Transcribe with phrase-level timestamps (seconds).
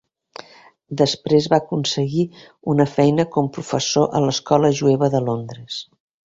[1.01, 2.25] Després va aconseguir
[2.75, 5.81] una feina com professor a l"escola jueva de Londres.